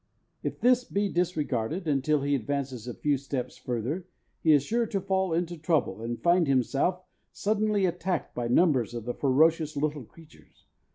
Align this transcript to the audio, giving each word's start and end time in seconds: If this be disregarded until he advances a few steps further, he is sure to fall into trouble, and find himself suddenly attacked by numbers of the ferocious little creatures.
If 0.41 0.59
this 0.61 0.83
be 0.83 1.09
disregarded 1.09 1.87
until 1.87 2.21
he 2.23 2.33
advances 2.33 2.87
a 2.87 2.95
few 2.95 3.17
steps 3.19 3.55
further, 3.57 4.07
he 4.41 4.51
is 4.51 4.63
sure 4.63 4.87
to 4.87 4.99
fall 4.99 5.31
into 5.31 5.59
trouble, 5.59 6.01
and 6.01 6.19
find 6.19 6.47
himself 6.47 7.03
suddenly 7.31 7.85
attacked 7.85 8.33
by 8.33 8.47
numbers 8.47 8.95
of 8.95 9.05
the 9.05 9.13
ferocious 9.13 9.77
little 9.77 10.03
creatures. 10.05 10.65